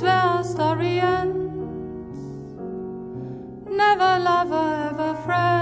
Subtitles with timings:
[0.00, 2.16] is where story ends.
[3.68, 5.59] Never lover, ever friend.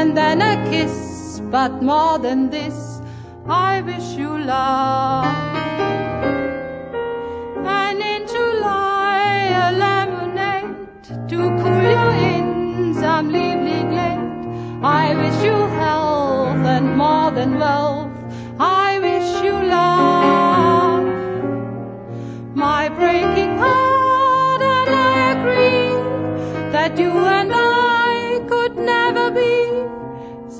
[0.00, 1.40] And then a kiss.
[1.54, 3.02] But more than this,
[3.46, 5.26] I wish you love.
[7.80, 9.28] And in July,
[9.64, 14.28] a lemonade to cool you in some lively glade.
[15.02, 18.16] I wish you health and more than wealth.
[18.58, 21.04] I wish you love.
[22.66, 25.88] My breaking heart, and I agree
[26.76, 27.59] that you and I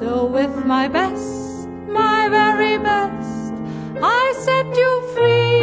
[0.00, 3.52] So, with my best, my very best,
[4.02, 5.60] I set you free.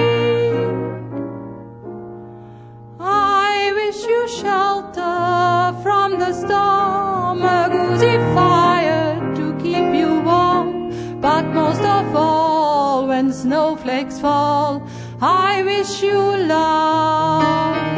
[2.99, 10.92] I wish you shelter from the storm, a cozy fire to keep you warm.
[11.19, 14.87] But most of all, when snowflakes fall,
[15.19, 17.96] I wish you love.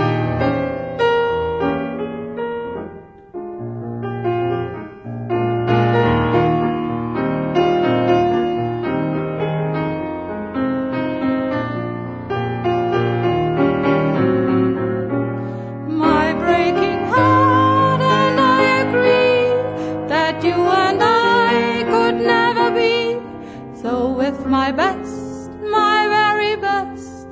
[23.82, 27.28] So, with my best, my very best,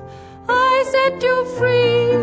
[0.47, 2.15] I set you free.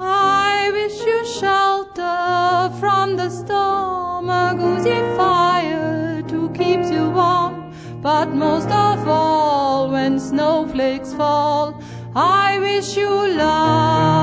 [0.00, 7.74] I wish you shelter from the storm, a cozy fire to keep you warm.
[8.00, 11.78] But most of all, when snowflakes fall,
[12.16, 14.21] I wish you love.